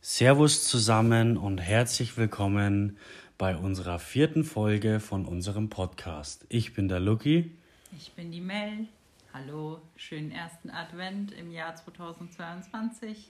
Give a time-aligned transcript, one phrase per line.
[0.00, 2.96] Servus zusammen und herzlich willkommen
[3.36, 6.46] bei unserer vierten Folge von unserem Podcast.
[6.48, 7.50] Ich bin der Lucky.
[7.96, 8.86] Ich bin die Mel.
[9.34, 13.28] Hallo, schönen ersten Advent im Jahr 2022.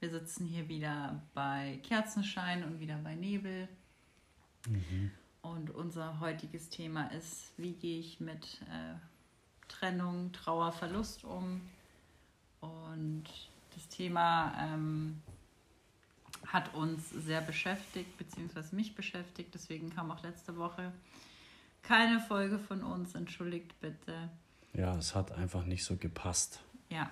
[0.00, 3.68] Wir sitzen hier wieder bei Kerzenschein und wieder bei Nebel.
[4.66, 5.12] Mhm.
[5.42, 8.94] Und unser heutiges Thema ist, wie gehe ich mit äh,
[9.68, 11.60] Trennung, Trauer, Verlust um?
[12.60, 13.24] Und
[13.76, 15.22] das Thema ähm,
[16.52, 19.54] hat uns sehr beschäftigt, beziehungsweise mich beschäftigt.
[19.54, 20.92] Deswegen kam auch letzte Woche
[21.82, 23.14] keine Folge von uns.
[23.14, 24.30] Entschuldigt bitte.
[24.72, 26.60] Ja, es hat einfach nicht so gepasst.
[26.88, 27.10] Ja.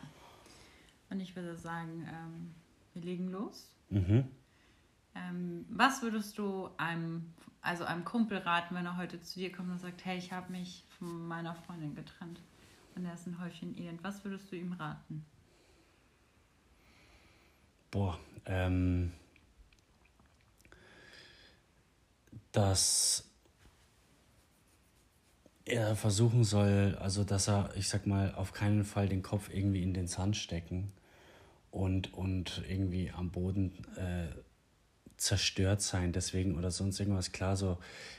[1.10, 2.54] Und ich würde sagen, ähm,
[2.94, 3.70] wir legen los.
[3.90, 4.28] Mhm.
[5.14, 9.70] Ähm, was würdest du einem, also einem Kumpel raten, wenn er heute zu dir kommt
[9.70, 12.40] und sagt, hey, ich habe mich von meiner Freundin getrennt
[12.94, 14.02] und er ist ein Häufchen Elend.
[14.02, 15.24] Was würdest du ihm raten?
[17.90, 19.12] Boah, ähm,
[22.56, 23.24] dass
[25.66, 29.82] er versuchen soll, also dass er, ich sag mal, auf keinen Fall den Kopf irgendwie
[29.82, 30.92] in den Sand stecken
[31.70, 34.28] und, und irgendwie am Boden äh,
[35.18, 37.32] zerstört sein, deswegen oder sonst irgendwas.
[37.32, 37.76] Klar, so,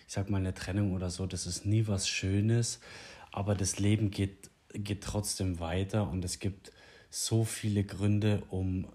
[0.08, 2.80] ich sag mal, eine Trennung oder so, das ist nie was Schönes,
[3.32, 6.72] aber das Leben geht, geht trotzdem weiter und es gibt
[7.10, 8.88] so viele Gründe, um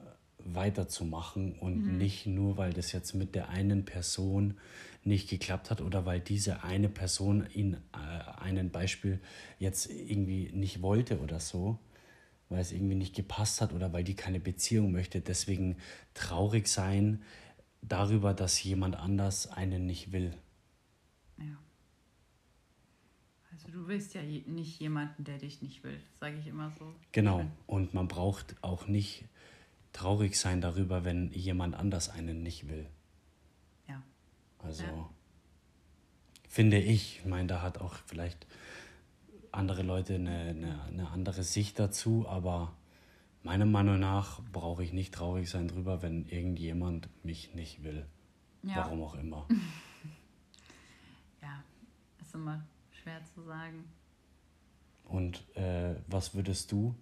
[0.44, 1.98] weiterzumachen und mhm.
[1.98, 4.58] nicht nur, weil das jetzt mit der einen Person
[5.04, 9.20] nicht geklappt hat oder weil diese eine Person ihn äh, einen Beispiel
[9.58, 11.78] jetzt irgendwie nicht wollte oder so,
[12.48, 15.76] weil es irgendwie nicht gepasst hat oder weil die keine Beziehung möchte, deswegen
[16.14, 17.22] traurig sein
[17.80, 20.32] darüber, dass jemand anders einen nicht will.
[21.38, 21.58] Ja.
[23.50, 26.94] Also du willst ja nicht jemanden, der dich nicht will, sage ich immer so.
[27.12, 29.24] Genau, und man braucht auch nicht
[29.92, 32.86] traurig sein darüber, wenn jemand anders einen nicht will.
[34.62, 35.10] Also ja.
[36.48, 38.46] finde ich, ich meine, da hat auch vielleicht
[39.50, 42.72] andere Leute eine, eine, eine andere Sicht dazu, aber
[43.42, 48.06] meiner Meinung nach brauche ich nicht traurig sein darüber, wenn irgendjemand mich nicht will.
[48.62, 48.76] Ja.
[48.76, 49.46] Warum auch immer.
[51.42, 51.62] ja,
[52.20, 53.84] ist immer schwer zu sagen.
[55.04, 56.94] Und äh, was würdest du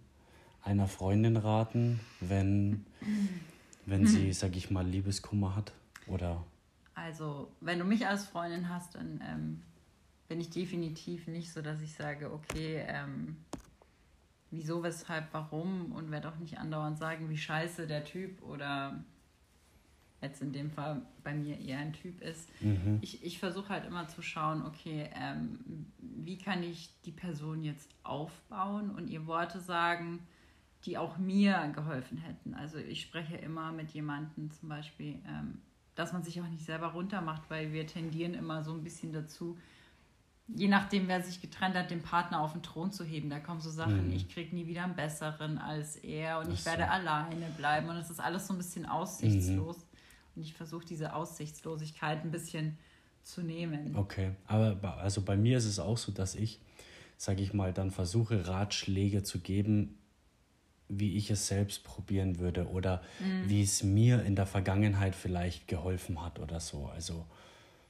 [0.62, 2.86] einer Freundin raten, wenn,
[3.86, 5.72] wenn sie, sag ich mal, Liebeskummer hat?
[6.06, 6.44] Oder?
[7.04, 9.62] Also, wenn du mich als Freundin hast, dann ähm,
[10.28, 13.36] bin ich definitiv nicht so, dass ich sage, okay, ähm,
[14.50, 19.02] wieso, weshalb, warum und werde auch nicht andauernd sagen, wie scheiße der Typ oder
[20.20, 22.50] jetzt in dem Fall bei mir eher ein Typ ist.
[22.60, 22.98] Mhm.
[23.00, 27.88] Ich, ich versuche halt immer zu schauen, okay, ähm, wie kann ich die Person jetzt
[28.02, 30.20] aufbauen und ihr Worte sagen,
[30.84, 32.52] die auch mir geholfen hätten.
[32.52, 35.62] Also ich spreche immer mit jemandem zum Beispiel, ähm,
[35.94, 39.58] dass man sich auch nicht selber runtermacht, weil wir tendieren immer so ein bisschen dazu,
[40.54, 43.30] je nachdem, wer sich getrennt hat, den Partner auf den Thron zu heben.
[43.30, 44.12] Da kommen so Sachen, mhm.
[44.12, 47.88] ich kriege nie wieder einen besseren als er und ich werde alleine bleiben.
[47.88, 49.78] Und es ist alles so ein bisschen aussichtslos.
[49.78, 49.82] Mhm.
[50.36, 52.78] Und ich versuche diese Aussichtslosigkeit ein bisschen
[53.22, 53.94] zu nehmen.
[53.96, 56.60] Okay, aber also bei mir ist es auch so, dass ich,
[57.16, 59.98] sage ich mal, dann versuche Ratschläge zu geben,
[60.90, 63.48] wie ich es selbst probieren würde oder mhm.
[63.48, 66.86] wie es mir in der Vergangenheit vielleicht geholfen hat oder so.
[66.86, 67.26] Also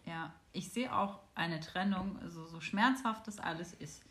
[0.07, 4.03] ja, ich sehe auch eine Trennung, also so schmerzhaft das alles ist.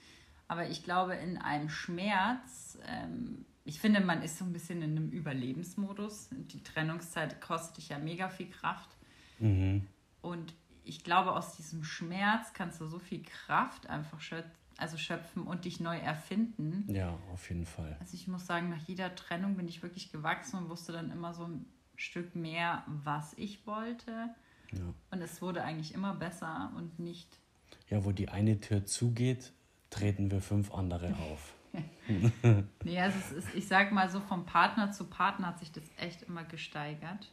[0.48, 4.98] Aber ich glaube, in einem Schmerz, ähm, ich finde, man ist so ein bisschen in
[4.98, 6.30] einem Überlebensmodus.
[6.32, 8.90] Die Trennungszeit kostet dich ja mega viel Kraft.
[9.38, 9.86] Mhm.
[10.22, 15.44] Und ich glaube, aus diesem Schmerz kannst du so viel Kraft einfach schöpfen also schöpfen
[15.44, 16.86] und dich neu erfinden.
[16.88, 17.98] Ja, auf jeden Fall.
[18.00, 21.34] Also ich muss sagen, nach jeder Trennung bin ich wirklich gewachsen und wusste dann immer
[21.34, 24.30] so ein Stück mehr, was ich wollte.
[24.72, 24.94] Ja.
[25.12, 27.38] Und es wurde eigentlich immer besser und nicht.
[27.90, 29.52] Ja, wo die eine Tür zugeht,
[29.90, 31.54] treten wir fünf andere auf.
[32.84, 35.84] nee, also es ist, ich sag mal so, vom Partner zu Partner hat sich das
[35.98, 37.32] echt immer gesteigert.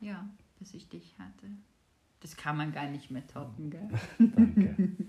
[0.00, 0.28] Ja,
[0.58, 1.48] bis ich dich hatte.
[2.20, 3.88] Das kann man gar nicht mehr toppen, gell?
[4.18, 4.76] Danke.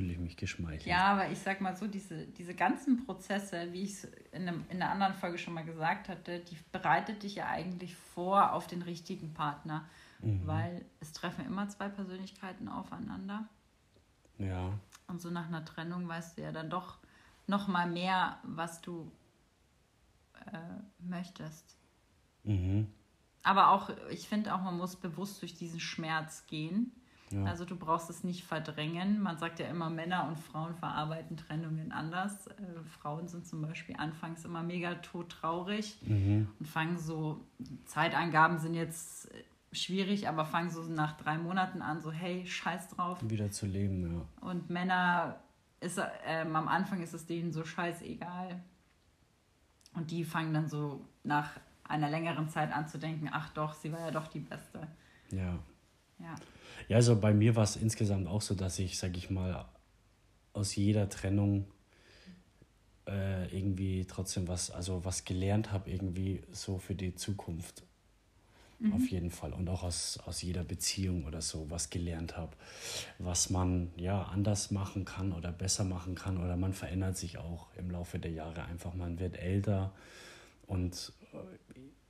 [0.00, 0.86] Fühle ich mich geschmeichelt.
[0.86, 4.82] Ja, aber ich sag mal so, diese, diese ganzen Prozesse, wie ich es in, in
[4.82, 8.80] einer anderen Folge schon mal gesagt hatte, die bereitet dich ja eigentlich vor auf den
[8.80, 9.86] richtigen Partner.
[10.20, 10.46] Mhm.
[10.46, 13.46] Weil es treffen immer zwei Persönlichkeiten aufeinander.
[14.38, 14.72] Ja.
[15.06, 16.96] Und so nach einer Trennung weißt du ja dann doch
[17.46, 19.12] noch mal mehr, was du
[20.50, 20.58] äh,
[20.98, 21.76] möchtest.
[22.44, 22.88] Mhm.
[23.42, 26.92] Aber auch, ich finde auch, man muss bewusst durch diesen Schmerz gehen.
[27.32, 27.44] Ja.
[27.44, 29.20] Also du brauchst es nicht verdrängen.
[29.20, 32.48] Man sagt ja immer, Männer und Frauen verarbeiten Trennungen anders.
[32.48, 32.54] Äh,
[33.00, 36.48] Frauen sind zum Beispiel anfangs immer mega todtraurig mhm.
[36.58, 37.40] und fangen so,
[37.84, 39.30] Zeitangaben sind jetzt
[39.72, 43.18] schwierig, aber fangen so nach drei Monaten an, so hey, scheiß drauf.
[43.22, 44.48] Wieder zu leben, ja.
[44.48, 45.38] Und Männer,
[45.80, 48.60] ist, ähm, am Anfang ist es denen so scheißegal.
[49.94, 53.92] Und die fangen dann so nach einer längeren Zeit an zu denken, ach doch, sie
[53.92, 54.86] war ja doch die Beste.
[55.30, 55.58] Ja.
[56.20, 56.34] Ja.
[56.88, 59.66] Ja, also bei mir war es insgesamt auch so, dass ich, sag ich mal,
[60.52, 61.66] aus jeder Trennung
[63.06, 67.84] äh, irgendwie trotzdem was, also was gelernt habe, irgendwie so für die Zukunft.
[68.80, 68.94] Mhm.
[68.94, 69.52] Auf jeden Fall.
[69.52, 72.56] Und auch aus, aus jeder Beziehung oder so was gelernt habe,
[73.18, 77.68] was man ja anders machen kann oder besser machen kann oder man verändert sich auch
[77.76, 78.94] im Laufe der Jahre einfach.
[78.94, 79.92] Man wird älter
[80.66, 81.36] und äh,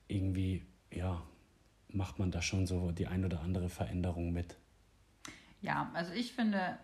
[0.09, 1.23] irgendwie, ja,
[1.93, 4.57] macht man da schon so die ein oder andere Veränderung mit.
[5.61, 6.79] Ja, also ich finde,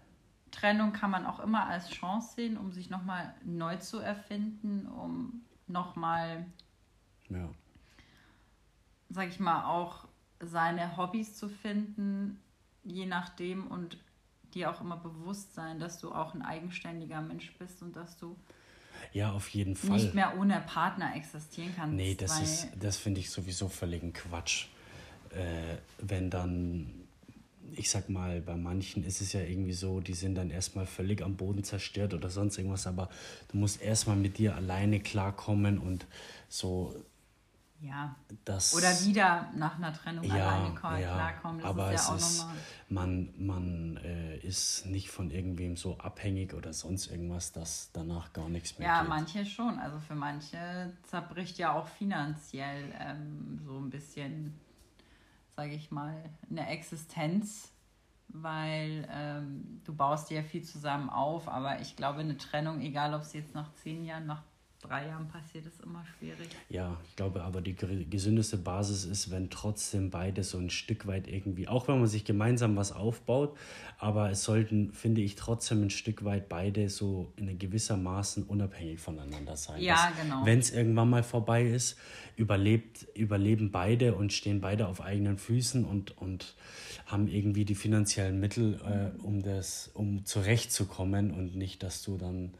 [0.50, 5.42] Trennung kann man auch immer als Chance sehen, um sich nochmal neu zu erfinden, um
[5.66, 6.46] nochmal,
[7.28, 7.48] ja.
[9.08, 10.06] sag ich mal, auch
[10.40, 12.38] seine Hobbys zu finden,
[12.84, 13.98] je nachdem und
[14.54, 18.36] dir auch immer bewusst sein, dass du auch ein eigenständiger Mensch bist und dass du
[19.12, 19.90] ja, auf jeden Fall.
[19.90, 21.94] Nicht mehr ohne Partner existieren kannst.
[21.94, 24.68] Nee, das ist, das finde ich sowieso völligen Quatsch
[25.36, 26.86] äh, wenn dann,
[27.74, 31.22] ich sag mal, bei manchen ist es ja irgendwie so, die sind dann erstmal völlig
[31.22, 33.08] am Boden zerstört oder sonst irgendwas, aber
[33.48, 36.06] du musst erstmal mit dir alleine klarkommen und
[36.48, 36.94] so.
[37.82, 38.16] Ja.
[38.46, 41.60] Das, oder wieder nach einer Trennung ja, alleine klarkommen.
[41.60, 42.46] Das aber ist ja auch ist.
[42.88, 48.48] Man, man äh, ist nicht von irgendwem so abhängig oder sonst irgendwas, dass danach gar
[48.48, 49.08] nichts mehr Ja, geht.
[49.10, 49.78] manche schon.
[49.78, 54.54] Also für manche zerbricht ja auch finanziell ähm, so ein bisschen
[55.56, 57.72] sage ich mal, eine Existenz,
[58.28, 63.14] weil ähm, du baust dir ja viel zusammen auf, aber ich glaube, eine Trennung, egal
[63.14, 64.42] ob es jetzt nach zehn Jahren, nach
[64.82, 66.48] drei Jahren passiert, ist immer schwierig.
[66.68, 71.28] Ja, ich glaube aber die gesündeste Basis ist, wenn trotzdem beide so ein Stück weit
[71.28, 73.56] irgendwie, auch wenn man sich gemeinsam was aufbaut,
[73.98, 79.00] aber es sollten, finde ich, trotzdem ein Stück weit beide so in gewisser Maßen unabhängig
[79.00, 79.80] voneinander sein.
[79.80, 80.44] Ja, Dass, genau.
[80.44, 81.98] Wenn es irgendwann mal vorbei ist,
[82.36, 86.54] überlebt, überleben beide und stehen beide auf eigenen Füßen und, und
[87.06, 92.52] haben irgendwie die finanziellen Mittel, äh, um das, um zurechtzukommen und nicht, dass du dann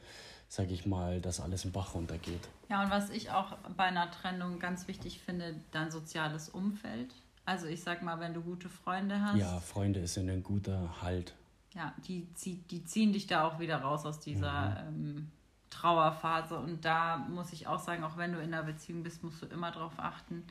[0.48, 2.48] sage ich mal, dass alles im Bach runtergeht.
[2.68, 7.14] Ja, und was ich auch bei einer Trennung ganz wichtig finde, dein soziales Umfeld.
[7.44, 9.38] Also ich sag mal, wenn du gute Freunde hast.
[9.38, 11.34] Ja, Freunde ist ein guter Halt.
[11.74, 12.26] Ja, die,
[12.70, 15.16] die ziehen dich da auch wieder raus aus dieser mhm.
[15.16, 15.30] ähm,
[15.70, 16.58] Trauerphase.
[16.58, 19.46] Und da muss ich auch sagen, auch wenn du in einer Beziehung bist, musst du
[19.46, 20.44] immer darauf achten,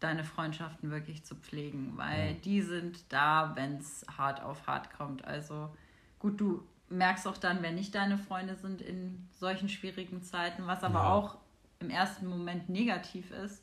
[0.00, 2.32] deine Freundschaften wirklich zu pflegen, weil ja.
[2.44, 5.24] die sind da, wenn es hart auf hart kommt.
[5.24, 5.70] Also
[6.18, 10.84] gut, du merkst auch dann, wenn nicht deine Freunde sind in solchen schwierigen Zeiten, was
[10.84, 11.12] aber ja.
[11.12, 11.38] auch
[11.80, 13.62] im ersten Moment negativ ist,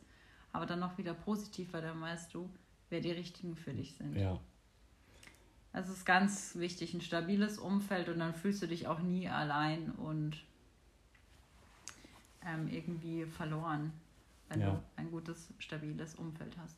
[0.51, 2.49] aber dann noch wieder positiv, weil dann weißt du,
[2.89, 4.15] wer die richtigen für dich sind.
[4.15, 4.39] Ja.
[5.71, 9.27] Also es ist ganz wichtig, ein stabiles Umfeld und dann fühlst du dich auch nie
[9.27, 10.37] allein und
[12.45, 13.91] ähm, irgendwie verloren,
[14.49, 14.71] wenn ja.
[14.71, 16.77] du ein gutes, stabiles Umfeld hast.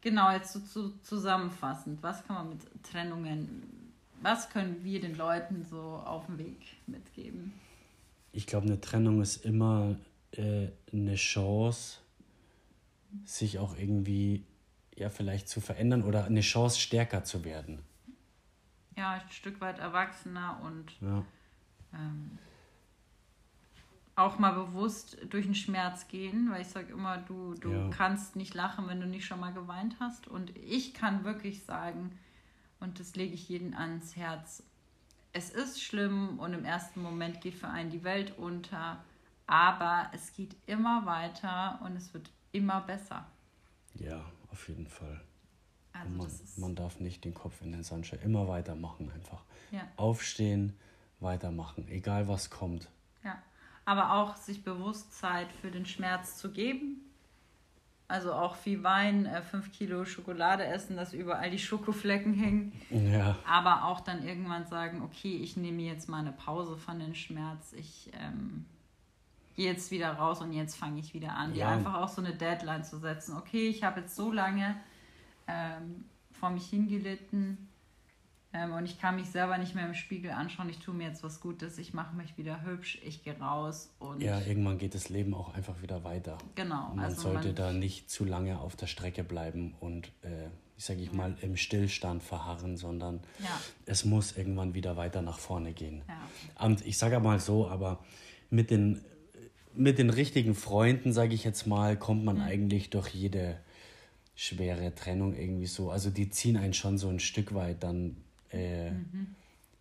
[0.00, 3.79] Genau, jetzt so, so zusammenfassend, was kann man mit Trennungen
[4.22, 7.52] was können wir den Leuten so auf dem Weg mitgeben?
[8.32, 9.96] Ich glaube, eine Trennung ist immer
[10.32, 11.98] äh, eine Chance,
[13.24, 14.44] sich auch irgendwie
[14.94, 17.80] ja vielleicht zu verändern oder eine Chance stärker zu werden.
[18.96, 21.24] Ja, ein Stück weit erwachsener und ja.
[21.94, 22.38] ähm,
[24.14, 27.88] auch mal bewusst durch den Schmerz gehen, weil ich sage immer, du, du ja.
[27.88, 30.28] kannst nicht lachen, wenn du nicht schon mal geweint hast.
[30.28, 32.12] Und ich kann wirklich sagen,
[32.80, 34.62] und das lege ich jedem ans Herz.
[35.32, 39.02] Es ist schlimm und im ersten Moment geht für einen die Welt unter,
[39.46, 43.26] aber es geht immer weiter und es wird immer besser.
[43.94, 45.20] Ja, auf jeden Fall.
[45.92, 48.22] Also man, man, darf nicht den Kopf in den Sand stellen.
[48.22, 49.42] Immer weitermachen einfach.
[49.70, 49.86] Ja.
[49.96, 50.76] Aufstehen,
[51.20, 52.88] weitermachen, egal was kommt.
[53.22, 53.40] Ja,
[53.84, 57.09] aber auch sich bewusst Zeit für den Schmerz zu geben
[58.10, 62.72] also auch viel Wein, äh, fünf Kilo Schokolade essen, dass überall die Schokoflecken hängen.
[62.90, 63.36] Ja.
[63.48, 67.72] Aber auch dann irgendwann sagen, okay, ich nehme jetzt mal eine Pause von dem Schmerz.
[67.72, 68.66] Ich ähm,
[69.54, 71.54] gehe jetzt wieder raus und jetzt fange ich wieder an.
[71.54, 71.54] Ja.
[71.54, 73.36] Die einfach auch so eine Deadline zu setzen.
[73.36, 74.74] Okay, ich habe jetzt so lange
[75.46, 77.69] ähm, vor mich hingelitten.
[78.70, 81.22] Ähm, und ich kann mich selber nicht mehr im Spiegel anschauen, ich tue mir jetzt
[81.22, 84.22] was Gutes, ich mache mich wieder hübsch, ich gehe raus und.
[84.22, 86.38] Ja, irgendwann geht das Leben auch einfach wieder weiter.
[86.54, 86.92] Genau.
[86.94, 90.84] Man also sollte man da nicht zu lange auf der Strecke bleiben und, äh, ich
[90.84, 93.60] sage ich mal, im Stillstand verharren, sondern ja.
[93.84, 96.02] es muss irgendwann wieder weiter nach vorne gehen.
[96.08, 96.64] Ja.
[96.64, 98.02] Und ich sage mal so, aber
[98.48, 99.04] mit den,
[99.74, 102.42] mit den richtigen Freunden, sage ich jetzt mal, kommt man mhm.
[102.42, 103.58] eigentlich durch jede
[104.34, 105.90] schwere Trennung irgendwie so.
[105.90, 108.16] Also die ziehen einen schon so ein Stück weit dann
[108.52, 109.34] äh, mhm.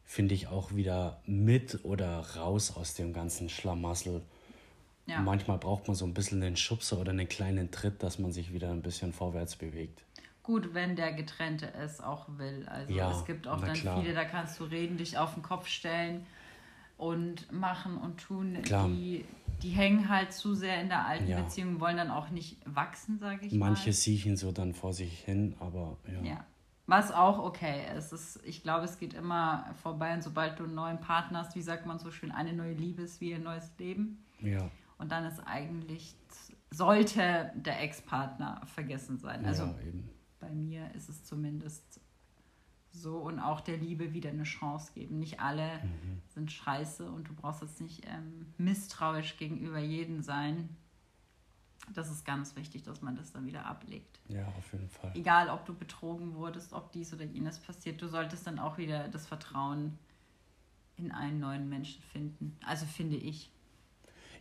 [0.06, 4.22] finde ich auch wieder mit oder raus aus dem ganzen Schlamassel.
[5.06, 5.22] Ja.
[5.22, 8.54] Manchmal braucht man so ein bisschen einen Schubser oder einen kleinen Tritt, dass man sich
[8.54, 10.04] wieder ein bisschen vorwärts bewegt.
[10.44, 12.68] Gut, wenn der Getrennte es auch will.
[12.68, 14.02] Also ja, es gibt auch dann klar.
[14.02, 16.26] viele, da kannst du reden, dich auf den Kopf stellen
[16.98, 18.58] und machen und tun.
[18.64, 19.26] Die,
[19.64, 21.42] die hängen halt zu sehr in der alten ja.
[21.42, 23.70] Beziehung, wollen dann auch nicht wachsen, sage ich Manche mal.
[23.70, 26.30] Manche siechen so dann vor sich hin, aber ja.
[26.30, 26.46] ja.
[26.90, 28.12] Was auch okay ist.
[28.12, 28.40] ist.
[28.44, 31.86] Ich glaube, es geht immer vorbei und sobald du einen neuen Partner hast, wie sagt
[31.86, 34.26] man so schön, eine neue Liebe ist wie ein neues Leben.
[34.40, 34.70] Ja.
[34.98, 36.16] Und dann ist eigentlich,
[36.72, 39.46] sollte der Ex-Partner vergessen sein.
[39.46, 39.76] Also ja,
[40.40, 42.02] bei mir ist es zumindest
[42.92, 45.20] so und auch der Liebe wieder eine Chance geben.
[45.20, 46.22] Nicht alle mhm.
[46.28, 50.76] sind scheiße und du brauchst jetzt nicht ähm, misstrauisch gegenüber jedem sein
[51.94, 54.20] das ist ganz wichtig, dass man das dann wieder ablegt.
[54.28, 55.12] Ja, auf jeden Fall.
[55.16, 59.08] Egal, ob du betrogen wurdest, ob dies oder jenes passiert, du solltest dann auch wieder
[59.08, 59.98] das Vertrauen
[60.98, 62.58] in einen neuen Menschen finden.
[62.66, 63.50] Also finde ich.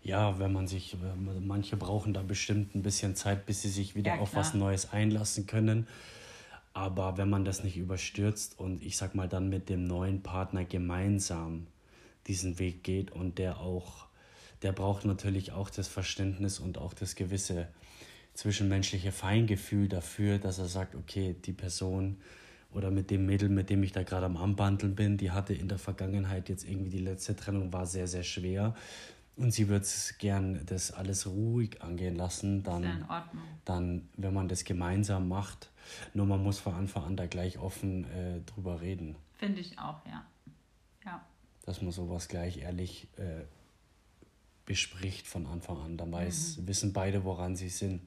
[0.03, 0.97] Ja, wenn man sich,
[1.41, 4.93] manche brauchen da bestimmt ein bisschen Zeit, bis sie sich wieder ja, auf was Neues
[4.93, 5.87] einlassen können.
[6.73, 10.65] Aber wenn man das nicht überstürzt und ich sag mal dann mit dem neuen Partner
[10.65, 11.67] gemeinsam
[12.27, 14.08] diesen Weg geht und der auch
[14.63, 17.69] der braucht natürlich auch das Verständnis und auch das gewisse
[18.35, 22.19] zwischenmenschliche Feingefühl dafür, dass er sagt, okay, die Person
[22.73, 25.69] oder mit dem Mädel, mit dem ich da gerade am Anbandeln bin, die hatte in
[25.69, 28.75] der Vergangenheit jetzt irgendwie die letzte Trennung war sehr, sehr schwer
[29.39, 33.07] und sie würde es gern das alles ruhig angehen lassen, dann,
[33.65, 35.71] dann, wenn man das gemeinsam macht,
[36.13, 39.17] nur man muss von Anfang an da gleich offen äh, drüber reden.
[39.35, 40.25] Finde ich auch, ja.
[41.05, 41.25] ja.
[41.65, 43.45] Dass man sowas gleich ehrlich äh,
[44.69, 45.97] bespricht von Anfang an.
[45.97, 46.69] Dann weiß, mhm.
[46.69, 48.03] wissen beide, woran sie sind.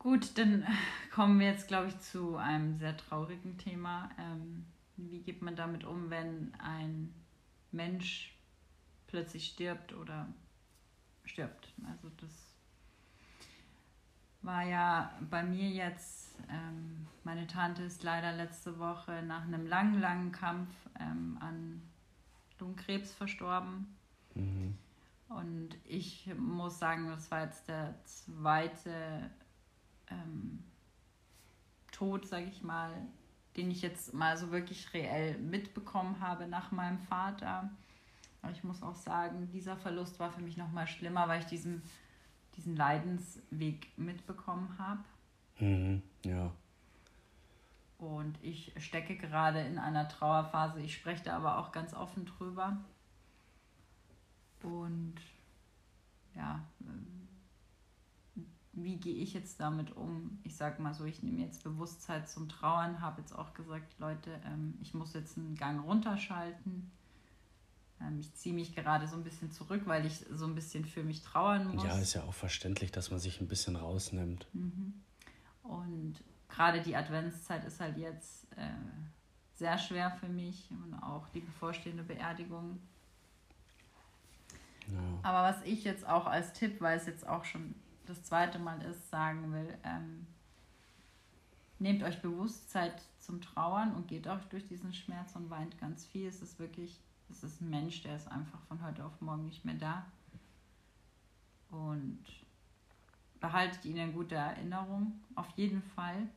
[0.00, 0.66] Gut, dann
[1.14, 4.10] kommen wir jetzt, glaube ich, zu einem sehr traurigen Thema.
[4.18, 7.14] Ähm, wie geht man damit um, wenn ein
[7.70, 8.36] Mensch
[9.06, 10.26] plötzlich stirbt oder
[11.24, 11.72] stirbt?
[11.88, 12.30] Also das
[14.42, 20.00] war ja bei mir jetzt, ähm, meine Tante ist leider letzte Woche nach einem langen,
[20.00, 21.82] langen Kampf ähm, an
[22.58, 23.95] Lungenkrebs verstorben.
[24.36, 24.76] Mhm.
[25.28, 29.30] Und ich muss sagen, das war jetzt der zweite
[30.08, 30.62] ähm,
[31.90, 32.92] Tod, sage ich mal,
[33.56, 37.70] den ich jetzt mal so wirklich reell mitbekommen habe nach meinem Vater.
[38.42, 41.46] Aber ich muss auch sagen, dieser Verlust war für mich noch mal schlimmer, weil ich
[41.46, 41.82] diesen,
[42.56, 45.02] diesen Leidensweg mitbekommen habe.
[45.58, 46.52] Mhm, ja.
[47.98, 50.80] Und ich stecke gerade in einer Trauerphase.
[50.82, 52.76] Ich spreche da aber auch ganz offen drüber.
[54.62, 55.14] Und
[56.34, 57.26] ja, ähm,
[58.72, 60.38] wie gehe ich jetzt damit um?
[60.44, 64.38] Ich sage mal so, ich nehme jetzt Bewusstsein zum Trauern, habe jetzt auch gesagt, Leute,
[64.44, 66.90] ähm, ich muss jetzt einen Gang runterschalten.
[68.00, 71.02] Ähm, ich ziehe mich gerade so ein bisschen zurück, weil ich so ein bisschen für
[71.02, 71.84] mich trauern muss.
[71.84, 74.46] Ja, ist ja auch verständlich, dass man sich ein bisschen rausnimmt.
[74.52, 74.92] Mhm.
[75.62, 78.68] Und gerade die Adventszeit ist halt jetzt äh,
[79.54, 82.78] sehr schwer für mich und auch die bevorstehende Beerdigung
[85.22, 87.74] Aber was ich jetzt auch als Tipp, weil es jetzt auch schon
[88.06, 90.26] das zweite Mal ist, sagen will, ähm,
[91.78, 96.06] nehmt euch bewusst Zeit zum Trauern und geht auch durch diesen Schmerz und weint ganz
[96.06, 96.28] viel.
[96.28, 97.00] Es ist wirklich,
[97.30, 100.06] es ist ein Mensch, der ist einfach von heute auf morgen nicht mehr da.
[101.70, 102.24] Und
[103.40, 106.28] behaltet ihn in guter Erinnerung, auf jeden Fall.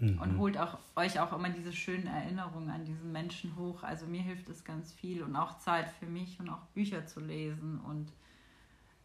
[0.00, 0.18] Mhm.
[0.18, 3.82] Und holt auch, euch auch immer diese schönen Erinnerungen an diesen Menschen hoch.
[3.82, 7.20] Also mir hilft es ganz viel und auch Zeit für mich und auch Bücher zu
[7.20, 7.78] lesen.
[7.80, 8.10] Und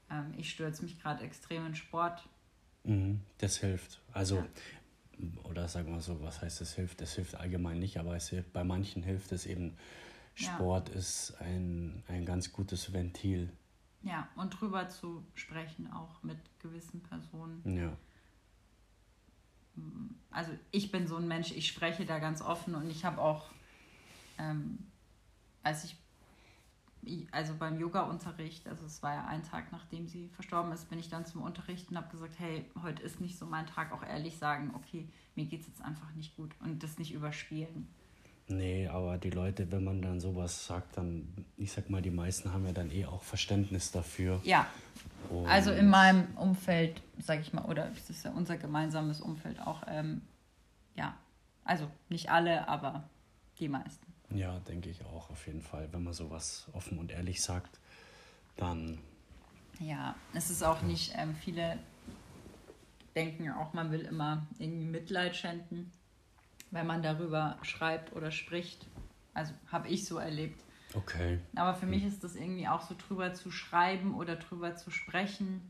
[0.09, 2.27] ähm, ich stürze mich gerade extrem in Sport.
[2.85, 3.99] Mhm, das hilft.
[4.13, 5.27] Also, ja.
[5.43, 7.01] oder sagen wir so, was heißt das hilft?
[7.01, 9.77] Das hilft allgemein nicht, aber es hilft, bei manchen hilft es eben.
[10.37, 10.95] Sport ja.
[10.95, 13.49] ist ein, ein ganz gutes Ventil.
[14.01, 17.61] Ja, und drüber zu sprechen, auch mit gewissen Personen.
[17.77, 17.97] Ja
[20.32, 23.50] also ich bin so ein Mensch, ich spreche da ganz offen und ich habe auch,
[24.38, 24.79] ähm,
[25.63, 25.98] als ich
[27.32, 31.10] also beim Yoga-Unterricht, also es war ja ein Tag, nachdem sie verstorben ist, bin ich
[31.10, 34.38] dann zum Unterricht und habe gesagt, hey, heute ist nicht so mein Tag, auch ehrlich
[34.38, 37.88] sagen, okay, mir geht es jetzt einfach nicht gut und das nicht überspielen.
[38.48, 41.27] Nee, aber die Leute, wenn man dann sowas sagt, dann,
[41.58, 44.39] ich sag mal, die meisten haben ja dann eh auch Verständnis dafür.
[44.44, 44.67] Ja.
[45.29, 49.60] Und also in meinem Umfeld, sag ich mal, oder es ist ja unser gemeinsames Umfeld
[49.60, 50.22] auch, ähm,
[50.96, 51.15] ja.
[51.63, 53.10] Also nicht alle, aber
[53.60, 54.05] die meisten.
[54.29, 55.88] Ja, denke ich auch auf jeden Fall.
[55.91, 57.79] Wenn man sowas offen und ehrlich sagt,
[58.58, 59.00] dann.
[59.79, 61.79] Ja, es ist auch nicht, ähm, viele
[63.15, 65.91] denken auch, man will immer irgendwie Mitleid schenken
[66.75, 68.86] wenn man darüber schreibt oder spricht.
[69.34, 70.62] Also habe ich so erlebt.
[70.95, 71.39] Okay.
[71.55, 75.61] Aber für mich ist das irgendwie auch so drüber zu schreiben oder drüber zu sprechen,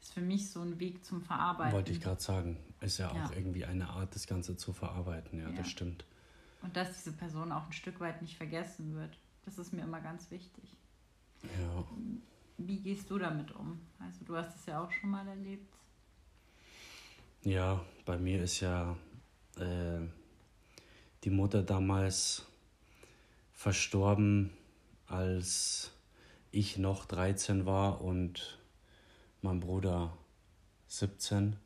[0.00, 1.72] ist für mich so ein Weg zum Verarbeiten.
[1.72, 2.58] Wollte ich gerade sagen.
[2.80, 3.30] Ist ja auch ja.
[3.36, 5.38] irgendwie eine Art, das Ganze zu verarbeiten.
[5.38, 6.04] Ja, ja, das stimmt.
[6.62, 9.16] Und dass diese Person auch ein Stück weit nicht vergessen wird.
[9.44, 10.76] Das ist mir immer ganz wichtig.
[11.42, 11.84] Ja.
[12.58, 13.80] Wie gehst du damit um?
[13.98, 15.72] Also du hast es ja auch schon mal erlebt.
[17.42, 18.96] Ja, bei mir ist ja
[19.58, 20.00] äh,
[21.24, 22.46] die Mutter damals
[23.52, 24.50] verstorben,
[25.12, 25.90] als
[26.50, 28.58] ich noch 13 war und
[29.40, 30.16] mein Bruder
[30.88, 31.56] 17.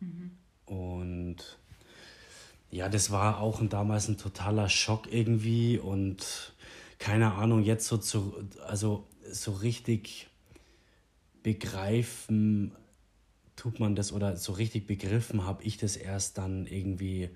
[0.00, 0.30] Mhm.
[0.66, 1.36] Und
[2.70, 6.52] ja, das war auch damals ein totaler Schock irgendwie und
[6.98, 8.34] keine Ahnung, jetzt so zu,
[8.66, 10.28] also so richtig
[11.42, 12.72] begreifen
[13.56, 17.30] tut man das oder so richtig begriffen habe ich das erst dann irgendwie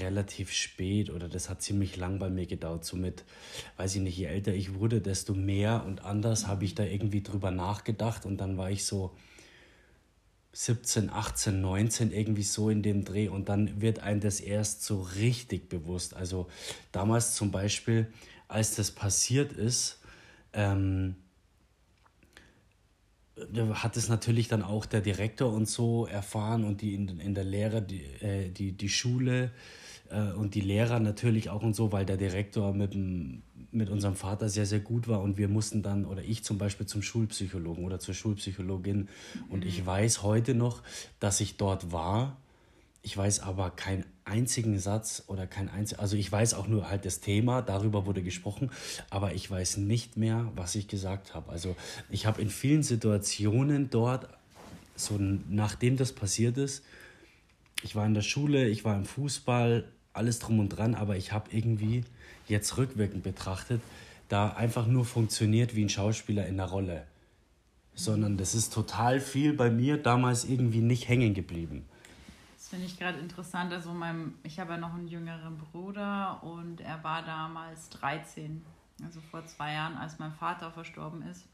[0.00, 2.84] relativ spät oder das hat ziemlich lang bei mir gedauert.
[2.84, 3.24] Somit,
[3.76, 7.22] weiß ich nicht, je älter ich wurde, desto mehr und anders habe ich da irgendwie
[7.22, 9.16] drüber nachgedacht und dann war ich so
[10.52, 15.02] 17, 18, 19 irgendwie so in dem Dreh und dann wird einem das erst so
[15.02, 16.14] richtig bewusst.
[16.14, 16.48] Also
[16.92, 18.06] damals zum Beispiel,
[18.48, 19.98] als das passiert ist,
[20.54, 21.16] ähm,
[23.74, 27.44] hat es natürlich dann auch der Direktor und so erfahren und die in, in der
[27.44, 29.50] Lehre, die, äh, die, die Schule
[30.10, 34.16] äh, und die Lehrer natürlich auch und so, weil der Direktor mit, dem, mit unserem
[34.16, 37.84] Vater sehr, sehr gut war und wir mussten dann, oder ich zum Beispiel zum Schulpsychologen
[37.84, 39.08] oder zur Schulpsychologin mhm.
[39.50, 40.82] und ich weiß heute noch,
[41.20, 42.38] dass ich dort war.
[43.06, 47.04] Ich weiß aber keinen einzigen Satz oder kein einziges, also ich weiß auch nur halt
[47.04, 48.72] das Thema, darüber wurde gesprochen,
[49.10, 51.52] aber ich weiß nicht mehr, was ich gesagt habe.
[51.52, 51.76] Also
[52.10, 54.26] ich habe in vielen Situationen dort,
[54.96, 56.82] so nachdem das passiert ist,
[57.84, 61.30] ich war in der Schule, ich war im Fußball, alles drum und dran, aber ich
[61.30, 62.02] habe irgendwie
[62.48, 63.80] jetzt rückwirkend betrachtet,
[64.28, 67.06] da einfach nur funktioniert wie ein Schauspieler in der Rolle.
[67.94, 71.84] Sondern das ist total viel bei mir damals irgendwie nicht hängen geblieben.
[72.66, 73.72] Das finde ich gerade interessant.
[73.72, 78.60] Also mein, ich habe ja noch einen jüngeren Bruder und er war damals 13,
[79.04, 81.46] also vor zwei Jahren, als mein Vater verstorben ist.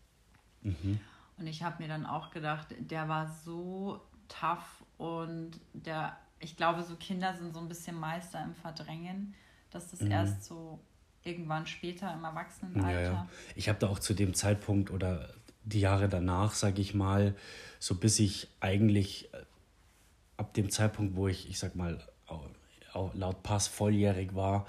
[0.63, 0.99] Mhm.
[1.37, 6.83] Und ich habe mir dann auch gedacht, der war so tough und der, ich glaube,
[6.83, 9.35] so Kinder sind so ein bisschen Meister im Verdrängen,
[9.69, 10.13] dass das mhm.
[10.13, 10.81] erst so
[11.25, 13.03] irgendwann später im Erwachsenenalter.
[13.03, 13.29] Ja, ja.
[13.55, 15.29] Ich habe da auch zu dem Zeitpunkt oder
[15.65, 17.37] die Jahre danach, sage ich mal,
[17.79, 19.29] so bis ich eigentlich
[20.43, 21.99] ab dem Zeitpunkt, wo ich, ich sag mal,
[23.15, 24.67] laut Pass volljährig war,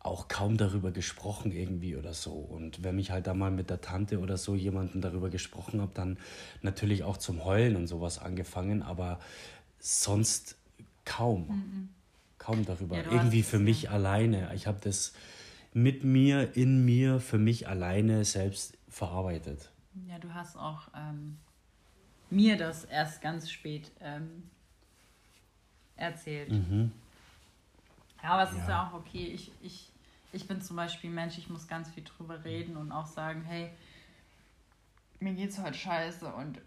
[0.00, 2.32] auch kaum darüber gesprochen irgendwie oder so.
[2.32, 5.92] Und wenn ich halt da mal mit der Tante oder so jemanden darüber gesprochen habe,
[5.94, 6.18] dann
[6.62, 9.20] natürlich auch zum Heulen und sowas angefangen, aber
[9.78, 10.56] sonst
[11.04, 11.48] kaum.
[11.48, 11.88] Mhm.
[12.38, 12.96] Kaum darüber.
[12.96, 13.90] Ja, irgendwie für mich ja.
[13.90, 14.52] alleine.
[14.54, 15.12] Ich habe das
[15.72, 19.70] mit mir, in mir, für mich alleine selbst verarbeitet.
[20.08, 21.38] Ja, du hast auch ähm,
[22.30, 24.44] mir das erst ganz spät ähm,
[25.96, 26.50] erzählt.
[26.50, 26.92] Mhm.
[28.22, 28.62] Ja, aber es ja.
[28.62, 29.26] ist ja auch okay.
[29.26, 29.90] Ich, ich,
[30.32, 33.70] ich bin zum Beispiel Mensch, ich muss ganz viel drüber reden und auch sagen, hey,
[35.20, 36.58] mir geht's heute scheiße und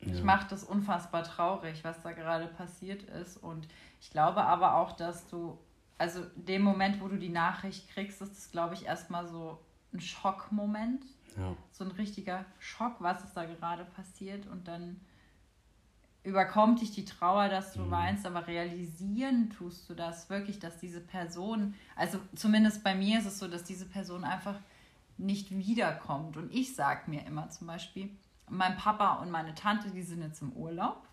[0.00, 0.12] ja.
[0.12, 3.36] ich mache das unfassbar traurig, was da gerade passiert ist.
[3.36, 3.68] Und
[4.00, 5.58] ich glaube aber auch, dass du,
[5.98, 9.58] also dem Moment, wo du die Nachricht kriegst, ist das, glaube ich, erstmal so
[9.92, 11.04] ein Schockmoment.
[11.36, 11.56] Ja.
[11.72, 14.46] So ein richtiger Schock, was ist da gerade passiert.
[14.46, 15.00] Und dann
[16.24, 17.90] überkommt dich die Trauer, dass du mhm.
[17.90, 23.26] weinst, aber realisieren tust du das wirklich, dass diese Person, also zumindest bei mir ist
[23.26, 24.58] es so, dass diese Person einfach
[25.18, 26.36] nicht wiederkommt.
[26.36, 28.10] Und ich sage mir immer zum Beispiel,
[28.48, 31.06] mein Papa und meine Tante, die sind jetzt im Urlaub.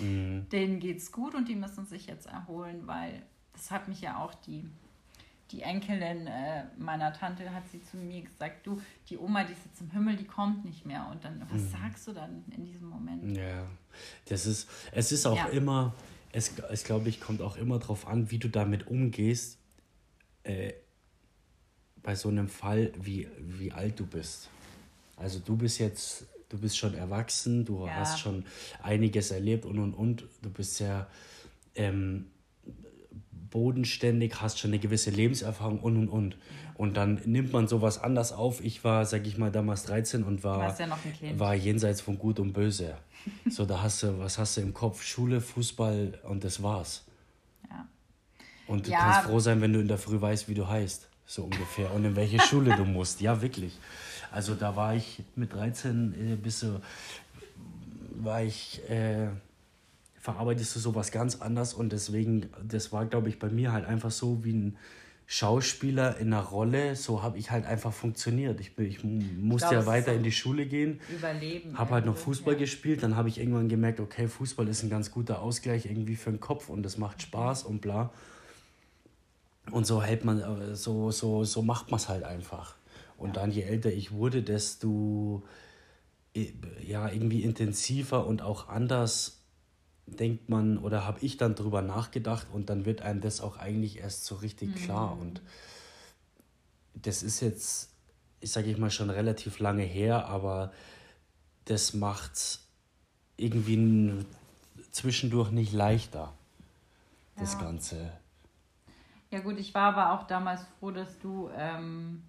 [0.00, 0.48] Mhm.
[0.52, 4.34] Denen geht's gut und die müssen sich jetzt erholen, weil das hat mich ja auch
[4.34, 4.68] die
[5.50, 9.64] die Enkelin äh, meiner Tante hat sie zu mir gesagt, du, die Oma, die ist
[9.64, 11.06] jetzt im Himmel, die kommt nicht mehr.
[11.10, 11.70] Und dann, was mhm.
[11.70, 13.36] sagst du dann in diesem Moment?
[13.36, 13.66] Ja,
[14.26, 15.46] das ist, es ist auch ja.
[15.46, 15.94] immer,
[16.32, 19.58] es, es glaube ich, kommt auch immer darauf an, wie du damit umgehst.
[20.42, 20.72] Äh,
[22.02, 24.48] bei so einem Fall, wie, wie alt du bist.
[25.16, 27.94] Also du bist jetzt, du bist schon erwachsen, du ja.
[27.96, 28.46] hast schon
[28.82, 30.24] einiges erlebt und und und.
[30.40, 31.08] Du bist sehr
[31.74, 32.30] ähm,
[33.50, 36.36] bodenständig, hast schon eine gewisse Lebenserfahrung und und und.
[36.74, 38.64] Und dann nimmt man sowas anders auf.
[38.64, 42.52] Ich war, sag ich mal, damals 13 und war, ja war jenseits von Gut und
[42.52, 42.96] Böse.
[43.50, 45.02] so, da hast du, was hast du im Kopf?
[45.02, 47.04] Schule, Fußball und das war's.
[47.68, 47.86] Ja.
[48.66, 48.98] Und du ja.
[48.98, 51.08] kannst froh sein, wenn du in der Früh weißt, wie du heißt.
[51.26, 51.92] So ungefähr.
[51.92, 53.20] Und in welche Schule du musst.
[53.20, 53.78] Ja, wirklich.
[54.32, 56.80] Also da war ich mit 13 äh, bis so,
[58.14, 59.28] war ich, äh,
[60.20, 64.10] verarbeitest du sowas ganz anders und deswegen, das war, glaube ich, bei mir halt einfach
[64.10, 64.76] so wie ein
[65.26, 68.60] Schauspieler in einer Rolle, so habe ich halt einfach funktioniert.
[68.60, 71.00] Ich, ich musste ich glaub, ja weiter in die Schule gehen.
[71.74, 72.58] Habe halt noch Fußball ja.
[72.58, 73.04] gespielt.
[73.04, 76.40] Dann habe ich irgendwann gemerkt, okay, Fußball ist ein ganz guter Ausgleich irgendwie für den
[76.40, 78.12] Kopf und das macht Spaß und bla.
[79.70, 82.74] Und so hält man, äh, so, so, so macht man es halt einfach.
[83.16, 83.34] Und ja.
[83.34, 85.44] dann, je älter ich wurde, desto
[86.86, 89.39] ja, irgendwie intensiver und auch anders
[90.18, 93.98] denkt man oder habe ich dann drüber nachgedacht und dann wird einem das auch eigentlich
[93.98, 94.74] erst so richtig mhm.
[94.74, 95.18] klar.
[95.18, 95.40] Und
[96.94, 97.90] das ist jetzt,
[98.40, 100.72] ich sage ich mal, schon relativ lange her, aber
[101.64, 102.60] das macht
[103.36, 104.24] irgendwie
[104.90, 106.32] zwischendurch nicht leichter,
[107.36, 107.60] das ja.
[107.60, 108.12] Ganze.
[109.30, 112.24] Ja gut, ich war aber auch damals froh, dass du ähm,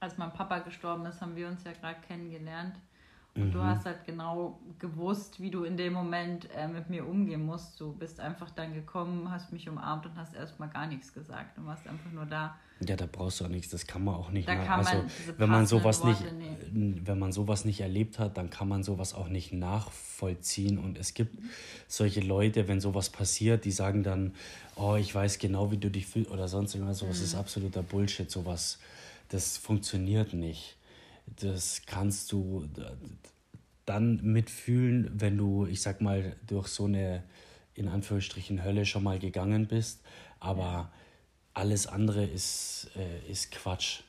[0.00, 2.74] als mein Papa gestorben ist, haben wir uns ja gerade kennengelernt.
[3.34, 3.52] Und mhm.
[3.52, 7.80] du hast halt genau gewusst, wie du in dem Moment äh, mit mir umgehen musst.
[7.80, 11.56] Du bist einfach dann gekommen, hast mich umarmt und hast erstmal gar nichts gesagt.
[11.56, 12.56] Du warst einfach nur da.
[12.86, 14.46] Ja, da brauchst du auch nichts, das kann man auch nicht.
[14.46, 18.18] Da nach, also, man wenn man sowas Worte nicht, nicht, wenn man sowas nicht erlebt
[18.18, 20.78] hat, dann kann man sowas auch nicht nachvollziehen.
[20.78, 21.38] Und es gibt
[21.86, 24.34] solche Leute, wenn sowas passiert, die sagen dann,
[24.76, 26.98] oh, ich weiß genau, wie du dich fühlst oder sonst irgendwas.
[26.98, 27.24] Sowas mhm.
[27.24, 28.30] ist absoluter Bullshit.
[28.30, 28.78] Sowas
[29.32, 30.76] das funktioniert nicht.
[31.26, 32.68] Das kannst du
[33.84, 37.24] dann mitfühlen, wenn du, ich sag mal, durch so eine
[37.74, 40.02] in Anführungsstrichen Hölle schon mal gegangen bist.
[40.40, 40.92] Aber
[41.54, 44.02] alles andere ist, äh, ist Quatsch.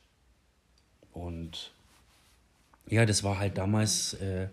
[1.11, 1.73] Und
[2.87, 4.49] ja, das war halt damals, äh,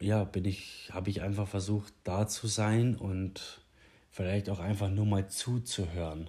[0.00, 3.62] ja, bin ich, habe ich einfach versucht, da zu sein und
[4.10, 6.28] vielleicht auch einfach nur mal zuzuhören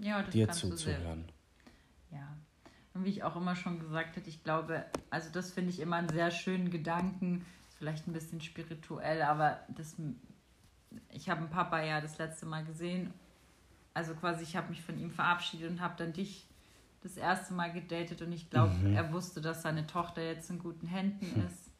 [0.00, 1.24] ja, dir zuzuhören.
[2.10, 2.36] Ja.
[2.98, 5.96] Und wie ich auch immer schon gesagt habe, ich glaube, also das finde ich immer
[5.96, 7.46] einen sehr schönen Gedanken,
[7.78, 9.94] vielleicht ein bisschen spirituell, aber das,
[11.10, 13.14] ich habe einen Papa ja das letzte Mal gesehen,
[13.94, 16.48] also quasi ich habe mich von ihm verabschiedet und habe dann dich
[17.04, 18.96] das erste Mal gedatet und ich glaube, mhm.
[18.96, 21.46] er wusste, dass seine Tochter jetzt in guten Händen hm.
[21.46, 21.70] ist.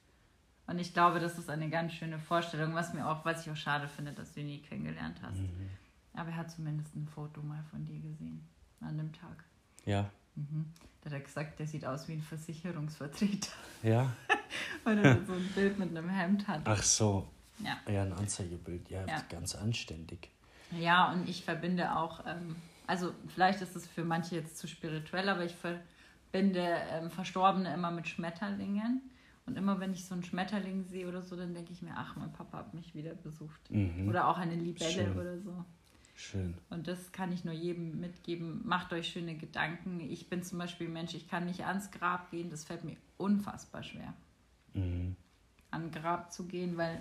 [0.68, 3.56] Und ich glaube, das ist eine ganz schöne Vorstellung, was mir auch, was ich auch
[3.56, 5.40] schade finde, dass du ihn nie kennengelernt hast.
[5.40, 5.70] Mhm.
[6.12, 8.46] Aber er hat zumindest ein Foto mal von dir gesehen
[8.80, 9.42] an dem Tag.
[9.84, 10.10] Ja.
[10.38, 10.66] Mhm.
[11.00, 13.52] Da hat er gesagt, der sieht aus wie ein Versicherungsvertreter.
[13.82, 14.12] Ja.
[14.84, 16.62] Weil er so ein Bild mit einem Hemd hat.
[16.64, 17.28] Ach so.
[17.58, 17.76] Ja.
[17.92, 18.88] Ja, ein Anzeigebild.
[18.90, 19.22] Ja, ja.
[19.28, 20.30] ganz anständig.
[20.70, 25.28] Ja, und ich verbinde auch, ähm, also vielleicht ist es für manche jetzt zu spirituell,
[25.28, 29.02] aber ich verbinde ähm, Verstorbene immer mit Schmetterlingen.
[29.46, 32.16] Und immer wenn ich so einen Schmetterling sehe oder so, dann denke ich mir, ach,
[32.16, 33.70] mein Papa hat mich wieder besucht.
[33.70, 34.06] Mhm.
[34.08, 35.18] Oder auch eine Libelle Schön.
[35.18, 35.64] oder so.
[36.18, 36.54] Schön.
[36.68, 38.66] Und das kann ich nur jedem mitgeben.
[38.66, 40.00] Macht euch schöne Gedanken.
[40.00, 42.50] Ich bin zum Beispiel Mensch, ich kann nicht ans Grab gehen.
[42.50, 44.12] Das fällt mir unfassbar schwer.
[44.74, 45.14] Mhm.
[45.70, 47.00] An Grab zu gehen, weil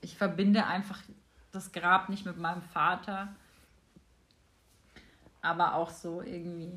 [0.00, 1.02] ich verbinde einfach
[1.52, 3.36] das Grab nicht mit meinem Vater,
[5.42, 6.72] aber auch so irgendwie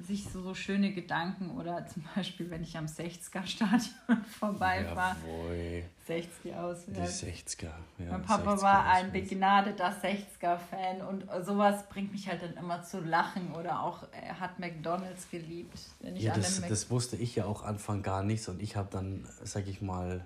[0.00, 5.16] sich so, so schöne Gedanken oder zum Beispiel, wenn ich am 60er-Stadion vorbeifahre.
[5.26, 5.84] Jawohl.
[6.08, 7.20] 60er auswärts.
[7.20, 7.64] Die 60er,
[7.98, 8.12] ja.
[8.12, 13.00] Mein Papa 60er war ein begnadeter 60er-Fan und sowas bringt mich halt dann immer zu
[13.00, 15.78] lachen oder auch, er hat McDonalds geliebt.
[16.14, 19.66] Ja, das, das wusste ich ja auch Anfang gar nichts und ich habe dann, sag
[19.66, 20.24] ich mal,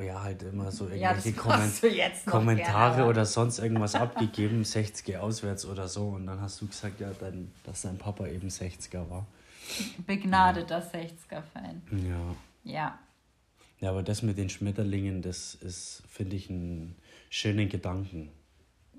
[0.00, 5.66] ja, halt immer so irgendwelche ja, Komment Kommentare gerne, oder sonst irgendwas abgegeben, 60er auswärts
[5.66, 6.08] oder so.
[6.08, 9.26] Und dann hast du gesagt, ja, dann, dass dein Papa eben 60er war.
[10.06, 11.00] Begnadeter ja.
[11.00, 11.82] 60er-Fan.
[12.08, 12.34] Ja.
[12.64, 12.98] Ja.
[13.80, 16.96] Ja, aber das mit den Schmetterlingen, das ist, finde ich, einen
[17.28, 18.30] schönen Gedanken.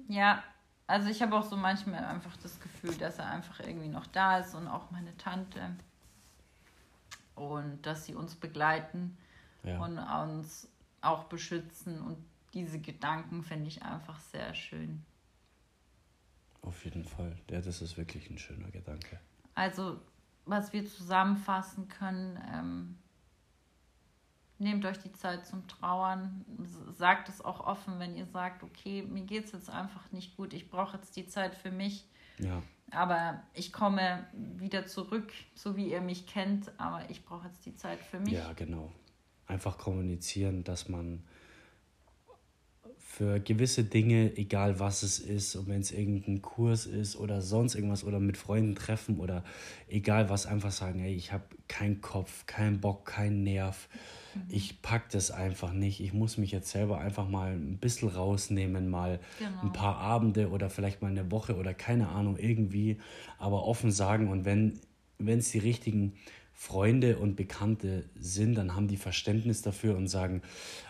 [0.08, 0.44] Ja,
[0.88, 4.40] also ich habe auch so manchmal einfach das Gefühl, dass er einfach irgendwie noch da
[4.40, 5.76] ist und auch meine Tante.
[7.34, 9.18] Und dass sie uns begleiten
[9.64, 9.80] ja.
[9.80, 10.70] und uns
[11.06, 12.02] auch beschützen.
[12.02, 12.18] Und
[12.54, 15.04] diese Gedanken finde ich einfach sehr schön.
[16.62, 17.36] Auf jeden Fall.
[17.50, 19.20] Ja, das ist wirklich ein schöner Gedanke.
[19.54, 20.00] Also,
[20.46, 22.98] was wir zusammenfassen können, ähm,
[24.58, 26.46] nehmt euch die Zeit zum Trauern.
[26.92, 30.54] Sagt es auch offen, wenn ihr sagt, okay, mir geht es jetzt einfach nicht gut,
[30.54, 32.06] ich brauche jetzt die Zeit für mich.
[32.40, 32.62] Ja.
[32.92, 37.76] Aber ich komme wieder zurück, so wie ihr mich kennt, aber ich brauche jetzt die
[37.76, 38.34] Zeit für mich.
[38.34, 38.92] Ja, genau.
[39.48, 41.24] Einfach kommunizieren, dass man
[43.16, 47.76] für gewisse Dinge, egal was es ist, und wenn es irgendein Kurs ist oder sonst
[47.76, 49.46] irgendwas oder mit Freunden treffen oder
[49.88, 53.88] egal was, einfach sagen, hey, ich habe keinen Kopf, keinen Bock, keinen Nerv.
[54.34, 54.42] Mhm.
[54.50, 56.02] Ich pack das einfach nicht.
[56.02, 59.62] Ich muss mich jetzt selber einfach mal ein bisschen rausnehmen, mal genau.
[59.62, 62.98] ein paar Abende oder vielleicht mal eine Woche oder keine Ahnung, irgendwie,
[63.38, 64.28] aber offen sagen.
[64.28, 64.82] Und wenn
[65.40, 66.18] es die richtigen
[66.58, 70.42] Freunde und Bekannte sind, dann haben die Verständnis dafür und sagen,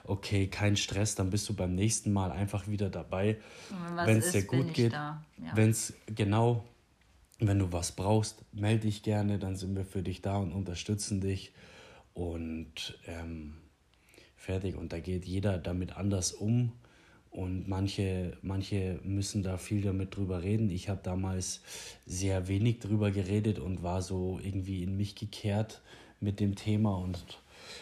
[0.04, 3.38] okay, kein Stress, dann bist du beim nächsten Mal einfach wieder dabei.
[4.06, 5.24] Wenn es dir gut geht, ja.
[5.56, 6.64] wenn es genau,
[7.40, 11.20] wenn du was brauchst, melde dich gerne, dann sind wir für dich da und unterstützen
[11.20, 11.52] dich
[12.14, 13.56] und ähm,
[14.38, 14.76] fertig.
[14.76, 16.72] Und da geht jeder damit anders um
[17.36, 20.70] und manche, manche müssen da viel damit drüber reden.
[20.70, 21.62] Ich habe damals
[22.06, 25.82] sehr wenig drüber geredet und war so irgendwie in mich gekehrt
[26.22, 27.20] mit dem Thema und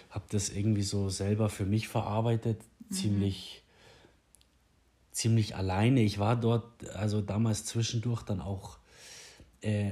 [0.10, 2.96] habe das irgendwie so selber für mich verarbeitet, mhm.
[2.96, 3.64] ziemlich,
[5.12, 6.02] ziemlich alleine.
[6.02, 8.80] Ich war dort, also damals zwischendurch dann auch
[9.62, 9.92] äh,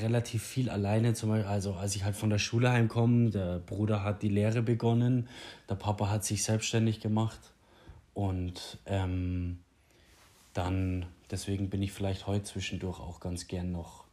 [0.00, 1.14] relativ viel alleine.
[1.14, 4.62] Zum Beispiel, also als ich halt von der Schule heimkomme, der Bruder hat die Lehre
[4.62, 5.28] begonnen,
[5.68, 7.53] der Papa hat sich selbstständig gemacht
[8.14, 9.62] und ähm,
[10.52, 14.04] dann, deswegen bin ich vielleicht heute zwischendurch auch ganz gern noch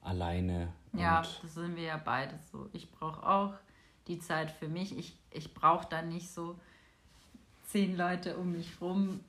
[0.00, 0.72] alleine.
[0.92, 2.68] Ja, das sind wir ja beide so.
[2.72, 3.54] Ich brauche auch
[4.06, 4.96] die Zeit für mich.
[4.96, 6.58] Ich, ich brauche da nicht so
[7.66, 9.20] zehn Leute um mich rum.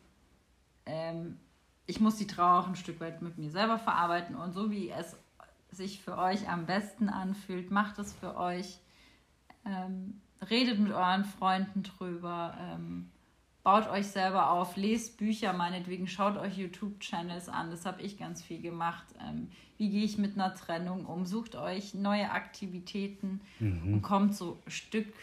[0.86, 1.40] Ähm,
[1.86, 4.90] ich muss die Trauer auch ein Stück weit mit mir selber verarbeiten und so wie
[4.90, 5.18] es
[5.72, 8.80] sich für euch am besten anfühlt, macht es für euch.
[9.66, 12.56] Ähm, redet mit euren Freunden drüber.
[12.60, 13.10] Ähm,
[13.64, 18.44] baut euch selber auf, lest Bücher meinetwegen, schaut euch YouTube-Channels an, das habe ich ganz
[18.44, 19.06] viel gemacht.
[19.26, 21.26] Ähm, wie gehe ich mit einer Trennung um?
[21.26, 23.94] Sucht euch neue Aktivitäten mhm.
[23.94, 25.14] und kommt so Stück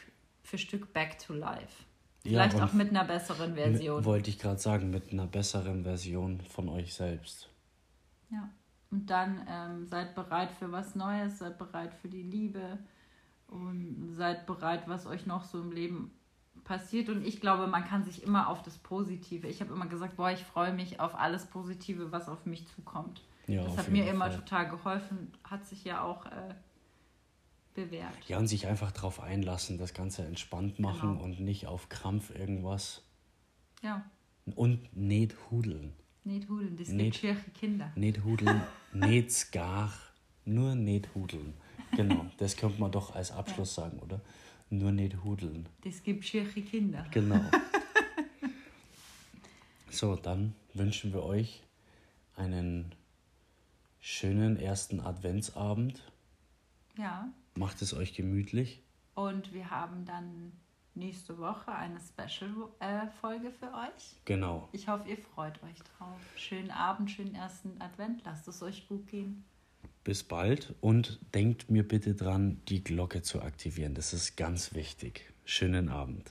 [0.42, 1.84] für Stück back to life.
[2.22, 4.04] Vielleicht ja, auch mit einer besseren Version.
[4.04, 7.48] Wollte ich gerade sagen, mit einer besseren Version von euch selbst.
[8.30, 8.50] Ja,
[8.90, 12.78] und dann ähm, seid bereit für was Neues, seid bereit für die Liebe
[13.48, 16.10] und seid bereit, was euch noch so im Leben
[16.64, 19.46] passiert und ich glaube, man kann sich immer auf das Positive.
[19.48, 23.22] Ich habe immer gesagt, boah, ich freue mich auf alles Positive, was auf mich zukommt.
[23.46, 24.40] Ja, das hat mir immer Fall.
[24.40, 26.54] total geholfen, hat sich ja auch äh,
[27.74, 28.14] bewährt.
[28.28, 31.24] Ja, und sich einfach darauf einlassen, das Ganze entspannt machen genau.
[31.24, 33.02] und nicht auf Krampf irgendwas.
[33.82, 34.04] Ja.
[34.54, 35.94] Und nicht hudeln.
[36.24, 37.90] Nicht hudeln, das nicht, gibt Kinder.
[37.96, 38.60] Nicht hudeln,
[38.92, 39.92] nicht gar,
[40.44, 41.54] nur nicht hudeln.
[41.96, 43.84] Genau, das könnte man doch als Abschluss ja.
[43.84, 44.20] sagen, oder?
[44.70, 45.68] Nur nicht hudeln.
[45.82, 47.04] Das gibt schöne Kinder.
[47.10, 47.40] Genau.
[49.90, 51.64] so, dann wünschen wir euch
[52.36, 52.94] einen
[54.00, 56.04] schönen ersten Adventsabend.
[56.96, 57.28] Ja.
[57.56, 58.80] Macht es euch gemütlich.
[59.16, 60.52] Und wir haben dann
[60.94, 64.16] nächste Woche eine Special-Folge äh, für euch.
[64.24, 64.68] Genau.
[64.70, 66.20] Ich hoffe, ihr freut euch drauf.
[66.36, 68.22] Schönen Abend, schönen ersten Advent.
[68.24, 69.44] Lasst es euch gut gehen
[70.04, 73.94] bis bald und denkt mir bitte dran, die Glocke zu aktivieren.
[73.94, 75.32] Das ist ganz wichtig.
[75.44, 76.30] Schönen Abend.